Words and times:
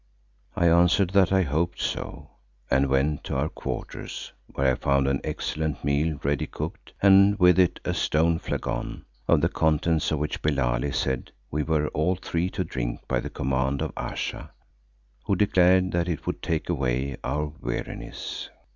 I 0.55 0.65
answered 0.67 1.11
that 1.11 1.31
I 1.31 1.43
hoped 1.43 1.79
so 1.79 2.31
and 2.71 2.89
went 2.89 3.23
to 3.25 3.35
our 3.35 3.49
quarters 3.49 4.33
where 4.47 4.71
I 4.71 4.73
found 4.73 5.07
an 5.07 5.21
excellent 5.23 5.83
meal 5.83 6.19
ready 6.23 6.47
cooked 6.47 6.93
and 7.03 7.37
with 7.37 7.59
it 7.59 7.79
a 7.85 7.93
stone 7.93 8.39
flagon, 8.39 9.05
of 9.27 9.41
the 9.41 9.47
contents 9.47 10.09
of 10.11 10.17
which 10.17 10.41
Billali 10.41 10.91
said 10.91 11.31
we 11.51 11.61
were 11.61 11.87
all 11.89 12.15
three 12.15 12.49
to 12.49 12.63
drink 12.63 13.07
by 13.07 13.19
the 13.19 13.29
command 13.29 13.83
of 13.83 13.93
Ayesha, 13.95 14.49
who 15.25 15.35
declared 15.35 15.91
that 15.91 16.09
it 16.09 16.25
would 16.25 16.41
take 16.41 16.67
away 16.67 17.17
our 17.23 17.53
weariness. 17.61 18.49